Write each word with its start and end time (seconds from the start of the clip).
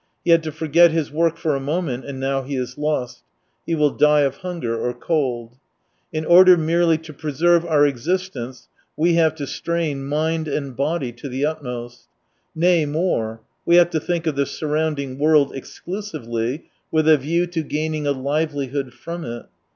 He 0.25 0.31
had 0.31 0.41
to 0.41 0.51
forget 0.51 0.89
his 0.89 1.11
work 1.11 1.37
for 1.37 1.53
a 1.55 1.59
moment, 1.59 2.05
and 2.05 2.19
now 2.19 2.41
he 2.41 2.55
is 2.55 2.75
lost: 2.75 3.21
he 3.67 3.75
will 3.75 3.91
die 3.91 4.21
of 4.21 4.37
hunger 4.37 4.75
or 4.83 4.95
cold. 4.95 5.57
In 6.11 6.25
order 6.25 6.57
merely 6.57 6.97
to 6.97 7.13
preserve 7.13 7.63
our 7.67 7.85
existence 7.85 8.67
we 8.97 9.13
have 9.13 9.35
to 9.35 9.45
strain 9.45 10.03
mind 10.07 10.47
and 10.47 10.75
body 10.75 11.11
to 11.11 11.29
the 11.29 11.45
utmost: 11.45 12.07
nay 12.55 12.87
more, 12.87 13.41
we 13.63 13.75
have 13.75 13.91
to 13.91 13.99
think 13.99 14.25
of 14.25 14.35
the 14.35 14.47
surrounding 14.47 15.19
world 15.19 15.53
exclusively 15.55 16.65
with 16.91 17.07
a 17.07 17.15
view 17.19 17.45
to 17.45 17.61
gaining 17.61 18.07
a 18.07 18.11
liveli 18.15 18.69
hood 18.71 18.95
from 18.95 19.23
it. 19.23 19.45